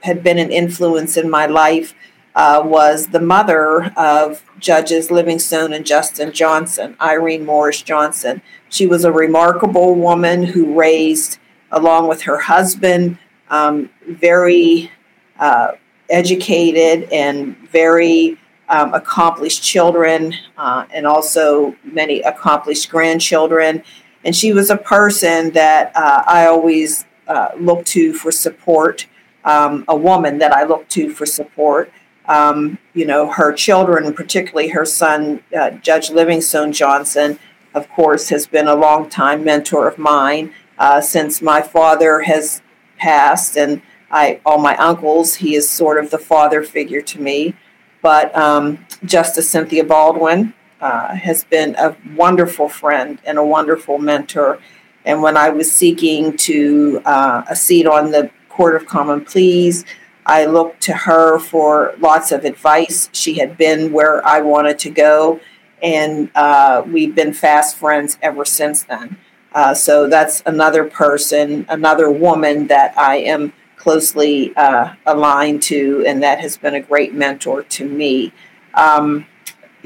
had 0.03 0.23
been 0.23 0.39
an 0.39 0.53
influence 0.53 1.17
in 1.17 1.29
my 1.29 1.47
life 1.47 1.95
uh, 2.37 2.63
was 2.65 3.09
the 3.09 3.21
mother 3.21 3.93
of 3.97 4.45
Judges 4.59 5.11
Livingstone 5.11 5.73
and 5.73 5.87
Justin 5.87 6.33
Johnson, 6.33 6.97
Irene 7.01 7.45
Morris 7.45 7.83
Johnson. 7.83 8.43
She 8.69 8.87
was 8.87 9.05
a 9.05 9.11
remarkable 9.11 9.95
woman 9.95 10.43
who 10.45 10.79
raised, 10.79 11.39
along 11.73 12.09
with 12.09 12.23
her 12.23 12.39
husband, 12.39 13.19
um, 13.49 13.91
very 14.07 14.91
uh, 15.39 15.73
educated 16.11 17.11
and 17.11 17.57
very 17.69 18.39
um, 18.69 18.93
accomplished 18.93 19.63
children, 19.63 20.35
uh, 20.59 20.85
and 20.93 21.07
also 21.07 21.75
many 21.85 22.21
accomplished 22.21 22.91
grandchildren. 22.91 23.83
And 24.27 24.37
she 24.37 24.53
was 24.53 24.69
a 24.69 24.77
person 24.77 25.53
that 25.53 25.93
uh, 25.97 26.23
I 26.27 26.45
always 26.47 27.07
uh, 27.27 27.51
looked 27.59 27.87
to 27.89 28.13
for 28.13 28.31
support, 28.31 29.07
um, 29.45 29.87
a 29.89 29.97
woman 29.97 30.37
that 30.39 30.53
I 30.53 30.65
looked 30.65 30.91
to 30.93 31.09
for 31.15 31.25
support 31.25 31.91
um, 32.29 32.79
you 32.95 33.05
know, 33.05 33.31
her 33.31 33.53
children, 33.53 34.13
particularly 34.13 34.69
her 34.69 34.85
son, 34.85 35.43
uh, 35.57 35.71
Judge 35.71 36.11
Livingstone 36.11 36.73
Johnson, 36.73 37.39
of 37.75 37.89
course, 37.91 38.31
has 38.31 38.47
been 38.47 38.67
a 38.67 38.75
long-time 38.75 39.45
mentor 39.45 39.89
of 39.89 39.99
mine 39.99 40.53
uh, 40.79 41.01
since 41.01 41.41
my 41.41 41.63
father 41.63 42.21
has 42.21 42.63
passed, 42.99 43.57
and 43.57 43.83
I, 44.11 44.41
all 44.45 44.59
my 44.59 44.77
uncles, 44.77 45.37
he 45.37 45.55
is 45.55 45.69
sort 45.69 46.03
of 46.03 46.11
the 46.11 46.19
father 46.19 46.63
figure 46.63 47.03
to 47.03 47.21
me. 47.21 47.55
But 48.03 48.37
um, 48.37 48.87
Justice 49.05 49.49
Cynthia 49.49 49.85
Baldwin 49.85 50.55
uh, 50.81 51.15
has 51.15 51.45
been 51.45 51.75
a 51.77 51.97
wonderful 52.15 52.69
friend 52.69 53.21
and 53.25 53.39
a 53.39 53.45
wonderful 53.45 53.99
mentor. 53.99 54.59
And 55.05 55.23
when 55.23 55.37
I 55.37 55.51
was 55.51 55.71
seeking 55.71 56.37
to 56.39 57.01
uh, 57.05 57.43
a 57.49 57.57
seat 57.57 57.87
on 57.87 58.11
the 58.11 58.31
Court 58.49 58.75
of 58.75 58.87
Common 58.87 59.25
Pleas, 59.25 59.85
I 60.27 60.47
looked 60.47 60.83
to 60.83 60.93
her 60.93 61.39
for 61.39 61.95
lots 61.99 62.33
of 62.33 62.45
advice. 62.45 63.09
She 63.13 63.35
had 63.35 63.57
been 63.57 63.93
where 63.93 64.27
I 64.27 64.41
wanted 64.41 64.79
to 64.81 64.91
go, 64.91 65.41
and 65.81 66.31
uh, 66.35 66.83
we've 66.85 67.15
been 67.15 67.33
fast 67.33 67.77
friends 67.77 68.19
ever 68.21 68.45
since 68.45 68.83
then. 68.83 69.19
Uh, 69.53 69.73
so 69.73 70.09
that's 70.09 70.43
another 70.45 70.85
person, 70.85 71.65
another 71.69 72.11
woman 72.11 72.67
that 72.67 72.99
I 72.99 73.19
am 73.19 73.53
closely 73.77 74.55
uh, 74.57 74.95
aligned 75.07 75.63
to, 75.63 76.05
and 76.07 76.23
that 76.25 76.41
has 76.41 76.57
been 76.57 76.75
a 76.75 76.81
great 76.81 77.15
mentor 77.15 77.63
to 77.63 77.89
me. 77.89 78.33
Um, 78.75 79.27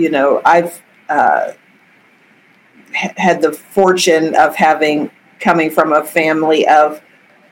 you 0.00 0.08
know, 0.08 0.40
I've 0.46 0.82
uh, 1.10 1.52
had 2.94 3.42
the 3.42 3.52
fortune 3.52 4.34
of 4.34 4.56
having 4.56 5.10
coming 5.40 5.70
from 5.70 5.92
a 5.92 6.02
family 6.02 6.66
of 6.66 7.02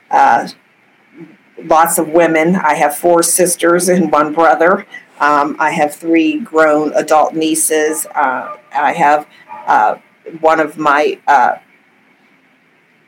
uh, 0.09 0.47
lots 1.63 1.99
of 1.99 2.09
women. 2.09 2.55
I 2.55 2.73
have 2.73 2.97
four 2.97 3.21
sisters 3.21 3.87
and 3.87 4.11
one 4.11 4.33
brother. 4.33 4.87
Um, 5.19 5.57
I 5.59 5.71
have 5.71 5.93
three 5.93 6.39
grown 6.39 6.91
adult 6.93 7.35
nieces. 7.35 8.07
Uh, 8.07 8.57
I 8.73 8.93
have 8.93 9.27
uh, 9.67 9.97
one 10.39 10.59
of 10.59 10.77
my 10.77 11.19
uh, 11.27 11.57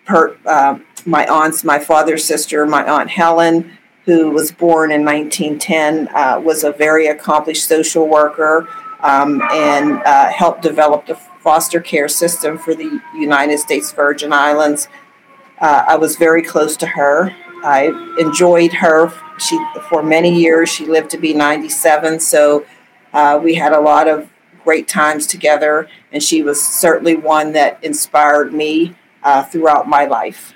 per, 0.06 0.38
uh, 0.46 0.78
my 1.06 1.26
aunts, 1.26 1.64
my 1.64 1.80
father's 1.80 2.24
sister, 2.24 2.66
my 2.68 2.88
aunt 2.88 3.10
Helen, 3.10 3.78
who 4.06 4.30
was 4.30 4.52
born 4.52 4.92
in 4.92 5.04
1910, 5.04 6.10
uh, 6.14 6.40
was 6.40 6.64
a 6.64 6.72
very 6.72 7.08
accomplished 7.08 7.68
social 7.68 8.08
worker 8.08 8.68
um, 9.04 9.42
and 9.52 10.02
uh, 10.04 10.30
helped 10.30 10.62
develop 10.62 11.06
the 11.06 11.16
foster 11.16 11.80
care 11.80 12.08
system 12.08 12.58
for 12.58 12.76
the 12.76 13.02
United 13.16 13.58
States 13.60 13.92
Virgin 13.92 14.32
Islands. 14.32 14.88
I 15.60 15.96
was 15.96 16.16
very 16.16 16.42
close 16.42 16.76
to 16.78 16.88
her. 16.88 17.36
I 17.64 18.16
enjoyed 18.18 18.74
her. 18.74 19.14
She 19.38 19.64
for 19.90 20.02
many 20.02 20.40
years. 20.40 20.70
She 20.70 20.86
lived 20.86 21.12
to 21.12 21.18
be 21.18 21.34
97, 21.34 22.20
so 22.20 22.66
uh, 23.14 23.40
we 23.42 23.56
had 23.56 23.74
a 23.74 23.80
lot 23.80 24.08
of 24.08 24.30
great 24.64 24.88
times 24.88 25.28
together, 25.28 25.88
and 26.12 26.22
she 26.22 26.42
was 26.42 26.62
certainly 26.62 27.16
one 27.16 27.54
that 27.54 27.84
inspired 27.84 28.54
me 28.54 28.96
uh, 29.24 29.44
throughout 29.44 29.88
my 29.88 30.06
life. 30.06 30.54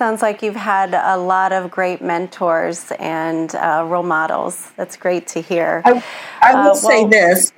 Sounds 0.00 0.22
like 0.22 0.42
you've 0.42 0.56
had 0.56 0.94
a 0.94 1.18
lot 1.18 1.52
of 1.52 1.70
great 1.70 2.00
mentors 2.00 2.90
and 2.92 3.54
uh, 3.54 3.84
role 3.86 4.02
models. 4.02 4.70
That's 4.74 4.96
great 4.96 5.26
to 5.26 5.42
hear. 5.42 5.82
I, 5.84 6.02
I 6.40 6.54
would 6.54 6.70
uh, 6.70 6.74
say 6.74 7.06
this. 7.06 7.52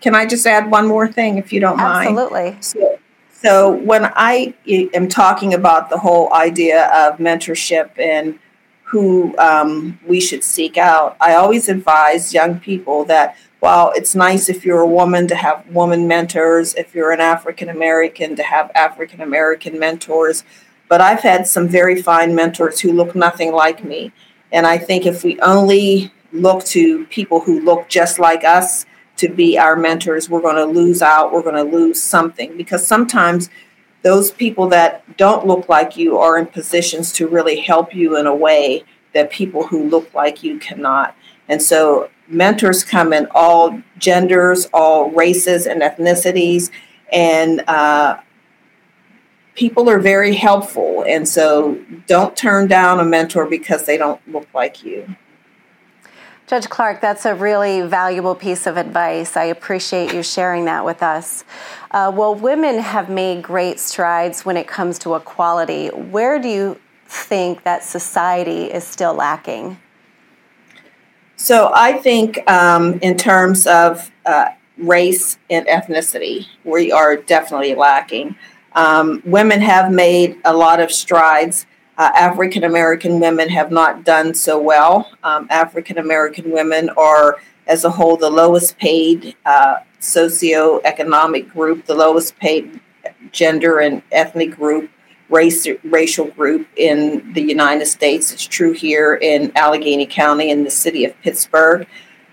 Can 0.00 0.16
I 0.16 0.26
just 0.26 0.44
add 0.48 0.68
one 0.68 0.88
more 0.88 1.06
thing, 1.06 1.38
if 1.38 1.52
you 1.52 1.60
don't 1.60 1.78
absolutely. 1.78 2.42
mind? 2.42 2.56
Absolutely. 2.56 2.98
So, 2.98 2.98
So 3.44 3.70
when 3.70 4.10
I 4.16 4.54
am 4.66 5.06
talking 5.06 5.54
about 5.54 5.90
the 5.90 5.98
whole 5.98 6.32
idea 6.34 6.86
of 6.86 7.18
mentorship 7.18 7.96
and 8.00 8.38
who 8.82 9.38
um, 9.38 10.00
we 10.04 10.20
should 10.20 10.42
seek 10.42 10.76
out, 10.76 11.16
I 11.20 11.34
always 11.34 11.68
advise 11.68 12.34
young 12.34 12.58
people 12.58 13.04
that 13.04 13.36
while 13.60 13.92
it's 13.94 14.14
nice 14.14 14.48
if 14.48 14.64
you're 14.64 14.80
a 14.80 14.86
woman 14.86 15.28
to 15.28 15.34
have 15.34 15.66
woman 15.68 16.08
mentors, 16.08 16.74
if 16.74 16.94
you're 16.94 17.12
an 17.12 17.20
African 17.20 17.68
American 17.68 18.34
to 18.34 18.42
have 18.42 18.72
African 18.74 19.20
American 19.20 19.78
mentors, 19.78 20.42
but 20.88 21.00
I've 21.00 21.20
had 21.20 21.46
some 21.46 21.68
very 21.68 22.00
fine 22.00 22.34
mentors 22.34 22.80
who 22.80 22.92
look 22.92 23.14
nothing 23.14 23.52
like 23.52 23.84
me. 23.84 24.12
And 24.52 24.66
I 24.66 24.78
think 24.78 25.06
if 25.06 25.24
we 25.24 25.40
only 25.40 26.12
look 26.32 26.64
to 26.66 27.06
people 27.06 27.40
who 27.40 27.60
look 27.60 27.88
just 27.88 28.18
like 28.18 28.44
us, 28.44 28.86
to 29.16 29.28
be 29.28 29.58
our 29.58 29.76
mentors, 29.76 30.28
we're 30.28 30.40
going 30.40 30.56
to 30.56 30.64
lose 30.64 31.02
out, 31.02 31.32
we're 31.32 31.42
going 31.42 31.54
to 31.54 31.76
lose 31.76 32.02
something 32.02 32.56
because 32.56 32.86
sometimes 32.86 33.48
those 34.02 34.30
people 34.30 34.68
that 34.68 35.16
don't 35.16 35.46
look 35.46 35.68
like 35.68 35.96
you 35.96 36.18
are 36.18 36.36
in 36.36 36.46
positions 36.46 37.12
to 37.12 37.28
really 37.28 37.60
help 37.60 37.94
you 37.94 38.16
in 38.16 38.26
a 38.26 38.34
way 38.34 38.84
that 39.12 39.30
people 39.30 39.66
who 39.66 39.88
look 39.88 40.12
like 40.14 40.42
you 40.42 40.58
cannot. 40.58 41.16
And 41.48 41.62
so 41.62 42.10
mentors 42.28 42.82
come 42.82 43.12
in 43.12 43.28
all 43.34 43.80
genders, 43.98 44.66
all 44.74 45.10
races 45.10 45.66
and 45.66 45.80
ethnicities, 45.80 46.70
and 47.12 47.62
uh, 47.68 48.18
people 49.54 49.88
are 49.88 49.98
very 49.98 50.34
helpful. 50.34 51.04
And 51.06 51.28
so 51.28 51.78
don't 52.06 52.36
turn 52.36 52.66
down 52.68 53.00
a 53.00 53.04
mentor 53.04 53.46
because 53.46 53.86
they 53.86 53.96
don't 53.96 54.20
look 54.28 54.48
like 54.52 54.84
you. 54.84 55.16
Judge 56.46 56.68
Clark, 56.68 57.00
that's 57.00 57.24
a 57.24 57.34
really 57.34 57.80
valuable 57.80 58.34
piece 58.34 58.66
of 58.66 58.76
advice. 58.76 59.34
I 59.34 59.44
appreciate 59.44 60.12
you 60.12 60.22
sharing 60.22 60.66
that 60.66 60.84
with 60.84 61.02
us. 61.02 61.42
Uh, 61.90 62.12
well, 62.14 62.34
women 62.34 62.78
have 62.78 63.08
made 63.08 63.42
great 63.42 63.80
strides 63.80 64.44
when 64.44 64.58
it 64.58 64.68
comes 64.68 64.98
to 65.00 65.14
equality. 65.14 65.88
Where 65.88 66.38
do 66.38 66.48
you 66.48 66.78
think 67.06 67.62
that 67.64 67.82
society 67.82 68.64
is 68.64 68.84
still 68.84 69.14
lacking? 69.14 69.78
So, 71.36 71.72
I 71.74 71.94
think 71.94 72.48
um, 72.48 72.98
in 73.00 73.16
terms 73.16 73.66
of 73.66 74.10
uh, 74.26 74.50
race 74.76 75.38
and 75.48 75.66
ethnicity, 75.66 76.46
we 76.62 76.92
are 76.92 77.16
definitely 77.16 77.74
lacking. 77.74 78.36
Um, 78.74 79.22
women 79.24 79.60
have 79.60 79.92
made 79.92 80.38
a 80.44 80.54
lot 80.54 80.80
of 80.80 80.90
strides 80.90 81.66
uh, 81.96 82.10
African 82.14 82.64
American 82.64 83.20
women 83.20 83.48
have 83.48 83.70
not 83.70 84.04
done 84.04 84.34
so 84.34 84.60
well. 84.60 85.12
Um, 85.22 85.46
African 85.50 85.98
American 85.98 86.50
women 86.50 86.90
are, 86.96 87.38
as 87.66 87.84
a 87.84 87.90
whole, 87.90 88.16
the 88.16 88.30
lowest 88.30 88.76
paid 88.78 89.36
uh, 89.46 89.76
socioeconomic 90.00 91.50
group, 91.52 91.86
the 91.86 91.94
lowest 91.94 92.36
paid 92.38 92.80
gender 93.30 93.78
and 93.78 94.02
ethnic 94.10 94.56
group, 94.56 94.90
race 95.28 95.66
racial 95.84 96.26
group 96.26 96.66
in 96.76 97.32
the 97.32 97.42
United 97.42 97.86
States. 97.86 98.32
It's 98.32 98.46
true 98.46 98.72
here 98.72 99.14
in 99.14 99.52
Allegheny 99.54 100.06
County 100.06 100.50
in 100.50 100.64
the 100.64 100.70
city 100.70 101.04
of 101.04 101.18
Pittsburgh. 101.22 101.86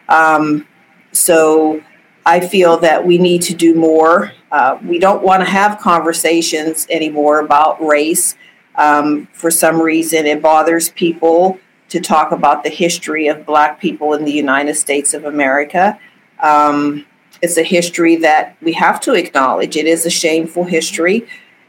Um, 0.09 0.67
so 1.11 1.83
I 2.25 2.39
feel 2.39 2.77
that 2.77 3.05
we 3.05 3.17
need 3.17 3.41
to 3.43 3.53
do 3.53 3.73
more. 3.75 4.33
Uh, 4.51 4.77
we 4.85 4.99
don't 4.99 5.23
want 5.23 5.43
to 5.43 5.49
have 5.49 5.79
conversations 5.79 6.85
anymore 6.89 7.39
about 7.39 7.83
race. 7.83 8.35
Um, 8.75 9.27
for 9.33 9.49
some 9.51 9.81
reason, 9.81 10.25
it 10.25 10.41
bothers 10.41 10.89
people 10.89 11.59
to 11.89 11.99
talk 11.99 12.31
about 12.31 12.63
the 12.63 12.69
history 12.69 13.27
of 13.27 13.45
Black 13.45 13.81
people 13.81 14.13
in 14.13 14.23
the 14.23 14.31
United 14.31 14.75
States 14.75 15.13
of 15.13 15.25
America. 15.25 15.99
Um, 16.39 17.05
it's 17.41 17.57
a 17.57 17.63
history 17.63 18.15
that 18.17 18.55
we 18.61 18.73
have 18.73 19.01
to 19.01 19.13
acknowledge. 19.13 19.75
It 19.75 19.87
is 19.87 20.05
a 20.05 20.09
shameful 20.09 20.65
history, 20.65 21.27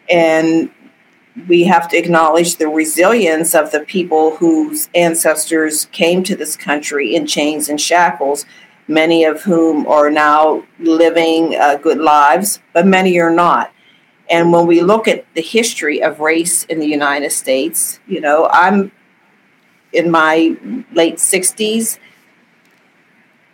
and 0.09 0.71
we 1.49 1.65
have 1.65 1.89
to 1.89 1.97
acknowledge 1.97 2.57
the 2.57 2.69
resilience 2.69 3.55
of 3.55 3.73
the 3.73 3.81
people 3.81 4.37
whose 4.37 4.91
ancestors 4.95 5.87
came 5.87 6.23
to 6.25 6.37
this 6.37 6.57
country 6.57 7.15
in 7.15 7.27
chains 7.27 7.69
and 7.69 7.81
shackles, 7.81 8.45
many 8.89 9.25
of 9.25 9.43
whom 9.43 9.87
are 9.87 10.11
now 10.11 10.65
living 10.79 11.57
uh, 11.57 11.77
good 11.77 11.99
lives, 11.99 12.61
but 12.73 12.87
many 12.87 13.19
are 13.21 13.31
not. 13.31 13.73
And 14.29 14.53
when 14.53 14.67
we 14.67 14.81
look 14.81 15.07
at 15.09 15.27
the 15.35 15.43
history 15.43 16.03
of 16.03 16.21
race 16.21 16.65
in 16.65 16.79
the 16.79 16.87
United 16.87 17.33
States, 17.33 18.01
you 18.07 18.21
know, 18.21 18.49
I'm 18.51 18.93
in 19.93 20.11
my 20.11 20.57
late 20.93 21.17
60s. 21.17 21.99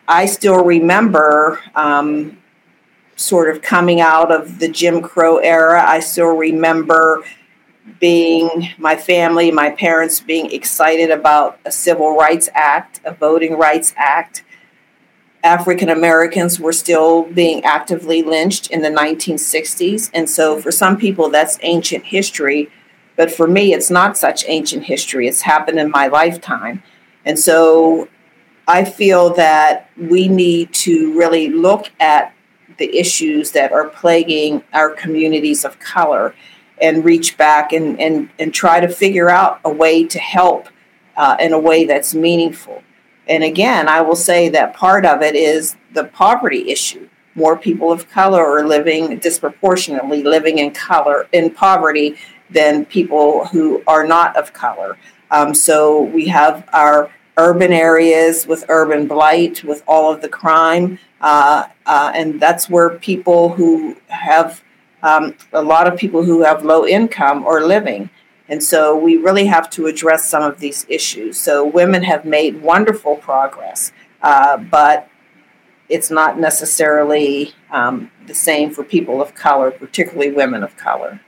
I 0.07 0.27
still 0.27 0.65
remember 0.65 1.61
um, 1.75 2.39
sort 3.17 3.55
of 3.55 3.61
coming 3.61 4.01
out 4.01 4.31
of 4.31 4.59
the 4.59 4.69
Jim 4.69 5.03
Crow 5.03 5.39
era. 5.39 5.83
I 5.85 6.01
still 6.01 6.37
remember 6.37 7.25
being 8.01 8.69
my 8.79 8.97
family, 8.97 9.51
my 9.51 9.71
parents 9.71 10.21
being 10.21 10.53
excited 10.53 11.11
about 11.11 11.59
a 11.65 11.73
Civil 11.73 12.17
Rights 12.17 12.49
Act, 12.55 13.01
a 13.05 13.13
Voting 13.13 13.57
Rights 13.57 13.95
Act. 13.97 14.45
African 15.45 15.89
Americans 15.89 16.59
were 16.59 16.73
still 16.73 17.23
being 17.23 17.65
actively 17.65 18.23
lynched 18.23 18.71
in 18.71 18.83
the 18.83 18.89
1960s. 18.89 20.11
And 20.13 20.29
so 20.29 20.61
for 20.61 20.73
some 20.73 20.97
people, 20.97 21.31
that's 21.31 21.59
ancient 21.63 22.05
history. 22.05 22.71
But 23.17 23.31
for 23.31 23.47
me, 23.47 23.73
it's 23.73 23.91
not 23.91 24.19
such 24.19 24.45
ancient 24.49 24.85
history. 24.85 25.29
It's 25.29 25.43
happened 25.43 25.79
in 25.79 25.91
my 25.91 26.09
lifetime. 26.09 26.83
And 27.25 27.39
so 27.39 28.09
I 28.67 28.85
feel 28.85 29.35
that 29.35 29.91
we 29.97 30.29
need 30.29 30.73
to 30.75 31.17
really 31.17 31.49
look 31.49 31.91
at 32.01 32.35
the 32.79 32.97
issues 32.97 33.53
that 33.53 33.73
are 33.73 33.89
plaguing 33.89 34.63
our 34.73 34.91
communities 34.91 35.65
of 35.65 35.79
color 35.79 36.35
and 36.81 37.05
reach 37.05 37.37
back 37.37 37.73
and, 37.73 38.01
and, 38.01 38.31
and 38.39 38.55
try 38.55 38.81
to 38.81 38.89
figure 38.89 39.29
out 39.29 39.61
a 39.65 39.71
way 39.71 40.05
to 40.05 40.19
help 40.19 40.69
uh, 41.17 41.37
in 41.41 41.53
a 41.53 41.59
way 41.59 41.85
that's 41.85 42.15
meaningful. 42.15 42.83
And 43.29 43.45
again, 43.45 43.89
I 43.89 44.01
will 44.01 44.17
say 44.17 44.49
that 44.51 44.75
part 44.75 45.05
of 45.05 45.23
it 45.23 45.35
is 45.35 45.77
the 45.93 46.05
poverty 46.05 46.71
issue. 46.71 47.09
More 47.35 47.57
people 47.57 47.93
of 47.93 48.09
color 48.11 48.45
are 48.45 48.67
living 48.67 49.19
disproportionately 49.19 50.23
living 50.23 50.59
in 50.59 50.73
color 50.73 51.29
in 51.33 51.51
poverty 51.51 52.17
than 52.51 52.85
people 52.87 53.47
who 53.47 53.83
are 53.87 54.07
not 54.07 54.37
of 54.37 54.53
color. 54.53 54.99
Um, 55.31 55.55
so 55.55 56.03
we 56.03 56.27
have 56.29 56.69
our 56.73 57.11
urban 57.37 57.73
areas 57.73 58.47
with 58.47 58.65
urban 58.69 59.07
blight, 59.07 59.63
with 59.63 59.85
all 59.87 60.13
of 60.13 60.23
the 60.23 60.29
crime, 60.29 60.99
uh, 61.21 61.69
uh, 61.87 62.13
and 62.15 62.41
that's 62.41 62.69
where 62.69 62.91
people 62.99 63.51
who 63.51 63.97
have 64.09 64.65
um, 65.03 65.35
a 65.53 65.63
lot 65.63 65.87
of 65.87 65.99
people 65.99 66.25
who 66.25 66.43
have 66.43 66.65
low 66.65 66.87
income 66.87 67.47
are 67.47 67.65
living. 67.65 68.11
And 68.49 68.63
so 68.63 68.97
we 68.97 69.17
really 69.17 69.47
have 69.47 69.69
to 69.71 69.87
address 69.87 70.29
some 70.29 70.43
of 70.43 70.59
these 70.59 70.87
issues. 70.89 71.39
So 71.39 71.65
women 71.65 72.03
have 72.05 72.25
made 72.25 72.63
wonderful 72.63 73.17
progress, 73.17 73.93
uh, 74.23 74.57
but 74.57 75.09
it's 75.89 76.11
not 76.11 76.39
necessarily 76.39 77.53
um, 77.71 78.11
the 78.27 78.35
same 78.35 78.71
for 78.71 78.85
people 78.85 79.21
of 79.21 79.35
color, 79.35 79.71
particularly 79.71 80.33
women 80.33 80.63
of 80.63 80.77
color. 80.77 81.21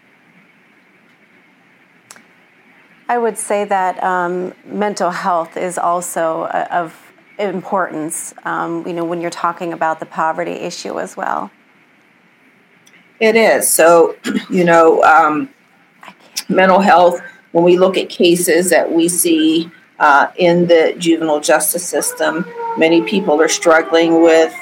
I 3.09 3.19
would 3.19 3.37
say 3.37 3.65
that 3.65 4.03
um, 4.03 4.55
mental 4.65 5.11
health 5.11 5.57
is 5.57 5.77
also 5.77 6.43
uh, 6.43 6.69
of 6.71 7.13
importance, 7.39 8.35
um, 8.45 8.87
you 8.87 8.93
know, 8.93 9.05
when 9.05 9.21
you're 9.21 9.31
talking 9.31 9.73
about 9.73 9.99
the 9.99 10.07
poverty 10.07 10.53
issue 10.53 11.01
as 11.01 11.17
well. 11.17 11.51
It 13.19 13.35
is. 13.35 13.69
So, 13.69 14.17
you 14.51 14.65
know, 14.65 15.03
um, 15.03 15.51
mental 16.51 16.81
health, 16.81 17.21
when 17.53 17.65
we 17.65 17.79
look 17.79 17.97
at 17.97 18.09
cases 18.09 18.71
that 18.71 18.91
we 18.91 19.09
see 19.09 19.71
uh, 19.99 20.29
in 20.37 20.67
the 20.67 20.95
juvenile 20.99 21.41
justice 21.41 21.87
system, 21.87 22.45
many 22.77 23.03
people 23.03 23.41
are 23.41 23.49
struggling 23.49 24.23
with 24.23 24.55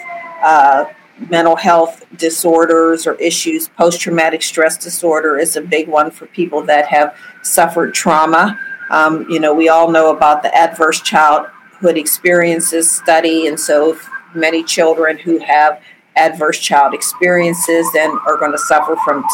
uh, 0.42 0.84
mental 1.30 1.56
health 1.56 2.04
disorders 2.16 3.06
or 3.06 3.14
issues. 3.14 3.68
Post 3.68 4.00
traumatic 4.00 4.42
stress 4.42 4.76
disorder 4.76 5.38
is 5.38 5.56
a 5.56 5.60
big 5.60 5.88
one 5.88 6.10
for 6.10 6.26
people 6.26 6.62
that 6.62 6.86
have 6.86 7.16
suffered 7.42 7.94
trauma. 7.94 8.58
Um, 8.90 9.26
you 9.28 9.40
know, 9.40 9.54
we 9.54 9.68
all 9.68 9.90
know 9.90 10.14
about 10.14 10.42
the 10.42 10.54
adverse 10.54 11.00
childhood 11.00 11.98
experiences 11.98 12.90
study, 12.90 13.46
and 13.46 13.58
so 13.58 13.98
many 14.34 14.62
children 14.62 15.18
who 15.18 15.38
have 15.38 15.80
adverse 16.16 16.58
child 16.58 16.94
experiences 16.94 17.86
then 17.92 18.10
are 18.26 18.36
going 18.36 18.52
to 18.52 18.58
suffer 18.58 18.96
from 19.04 19.24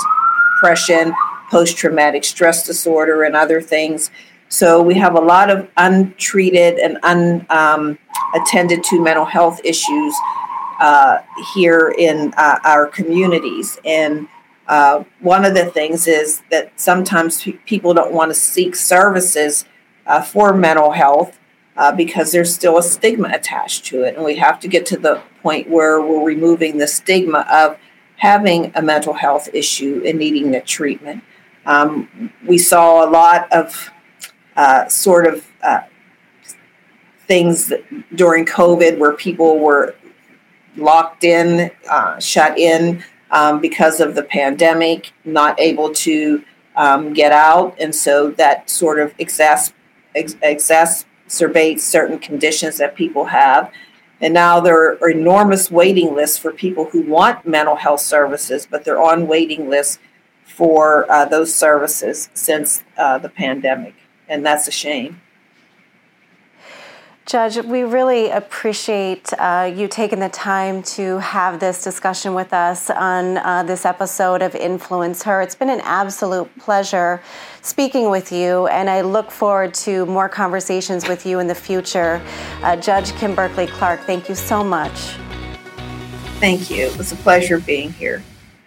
depression, 0.54 1.14
post 1.50 1.76
traumatic 1.76 2.24
stress 2.24 2.66
disorder, 2.66 3.22
and 3.22 3.36
other 3.36 3.60
things. 3.60 4.10
So 4.48 4.82
we 4.82 4.94
have 4.94 5.14
a 5.14 5.20
lot 5.20 5.50
of 5.50 5.68
untreated 5.76 6.78
and 6.78 6.98
unattended 7.02 8.78
um, 8.78 8.84
to 8.84 9.02
mental 9.02 9.24
health 9.24 9.60
issues 9.64 10.14
uh, 10.80 11.18
here 11.54 11.94
in 11.96 12.32
uh, 12.36 12.58
our 12.64 12.86
communities. 12.86 13.78
And 13.84 14.28
uh, 14.68 15.04
one 15.20 15.44
of 15.44 15.54
the 15.54 15.66
things 15.66 16.06
is 16.06 16.42
that 16.50 16.72
sometimes 16.78 17.42
pe- 17.42 17.52
people 17.64 17.94
don't 17.94 18.12
want 18.12 18.30
to 18.30 18.34
seek 18.34 18.76
services 18.76 19.64
uh, 20.06 20.22
for 20.22 20.54
mental 20.54 20.92
health 20.92 21.38
uh, 21.76 21.92
because 21.92 22.32
there's 22.32 22.54
still 22.54 22.78
a 22.78 22.82
stigma 22.82 23.30
attached 23.32 23.84
to 23.86 24.02
it. 24.02 24.14
And 24.14 24.24
we 24.24 24.36
have 24.36 24.60
to 24.60 24.68
get 24.68 24.86
to 24.86 24.96
the 24.96 25.20
point 25.42 25.68
where 25.68 26.00
we're 26.00 26.24
removing 26.24 26.78
the 26.78 26.86
stigma 26.86 27.46
of 27.50 27.78
having 28.16 28.72
a 28.74 28.82
mental 28.82 29.14
health 29.14 29.48
issue 29.52 30.02
and 30.06 30.18
needing 30.18 30.52
the 30.52 30.60
treatment. 30.60 31.22
Um, 31.66 32.32
we 32.46 32.58
saw 32.58 33.04
a 33.04 33.08
lot 33.08 33.50
of 33.52 33.90
uh, 34.56 34.88
sort 34.88 35.26
of 35.26 35.46
uh, 35.62 35.80
things 37.26 37.72
during 38.14 38.44
COVID 38.44 38.98
where 38.98 39.12
people 39.12 39.58
were 39.58 39.94
locked 40.76 41.24
in, 41.24 41.70
uh, 41.88 42.18
shut 42.20 42.58
in 42.58 43.02
um, 43.30 43.60
because 43.60 44.00
of 44.00 44.14
the 44.14 44.22
pandemic, 44.22 45.12
not 45.24 45.58
able 45.58 45.92
to 45.92 46.44
um, 46.76 47.12
get 47.12 47.32
out. 47.32 47.76
And 47.80 47.94
so 47.94 48.30
that 48.32 48.68
sort 48.68 48.98
of 48.98 49.16
exacerbates 49.16 51.80
certain 51.80 52.18
conditions 52.18 52.78
that 52.78 52.94
people 52.94 53.26
have. 53.26 53.72
And 54.20 54.34
now 54.34 54.60
there 54.60 55.02
are 55.02 55.10
enormous 55.10 55.70
waiting 55.70 56.14
lists 56.14 56.38
for 56.38 56.52
people 56.52 56.86
who 56.86 57.02
want 57.02 57.46
mental 57.46 57.76
health 57.76 58.00
services, 58.00 58.66
but 58.70 58.84
they're 58.84 59.02
on 59.02 59.26
waiting 59.26 59.68
lists 59.68 59.98
for 60.44 61.10
uh, 61.10 61.24
those 61.24 61.54
services 61.54 62.28
since 62.34 62.82
uh, 62.96 63.18
the 63.18 63.28
pandemic. 63.28 63.94
And 64.28 64.44
that's 64.44 64.68
a 64.68 64.70
shame. 64.70 65.20
Judge, 67.26 67.56
we 67.56 67.84
really 67.84 68.28
appreciate 68.28 69.32
uh, 69.38 69.72
you 69.74 69.88
taking 69.88 70.20
the 70.20 70.28
time 70.28 70.82
to 70.82 71.18
have 71.20 71.58
this 71.58 71.82
discussion 71.82 72.34
with 72.34 72.52
us 72.52 72.90
on 72.90 73.38
uh, 73.38 73.62
this 73.62 73.86
episode 73.86 74.42
of 74.42 74.54
Influence 74.54 75.22
Her. 75.22 75.40
It's 75.40 75.54
been 75.54 75.70
an 75.70 75.80
absolute 75.84 76.54
pleasure 76.58 77.22
speaking 77.62 78.10
with 78.10 78.30
you, 78.30 78.66
and 78.66 78.90
I 78.90 79.00
look 79.00 79.30
forward 79.30 79.72
to 79.74 80.04
more 80.04 80.28
conversations 80.28 81.08
with 81.08 81.24
you 81.24 81.38
in 81.38 81.46
the 81.46 81.54
future. 81.54 82.20
Uh, 82.62 82.76
Judge 82.76 83.12
Kim 83.12 83.34
Berkeley 83.34 83.68
Clark, 83.68 84.00
thank 84.00 84.28
you 84.28 84.34
so 84.34 84.62
much. 84.62 85.16
Thank 86.40 86.70
you. 86.70 86.84
It 86.84 86.98
was 86.98 87.10
a 87.10 87.16
pleasure 87.16 87.58
being 87.58 87.90
here. 87.94 88.22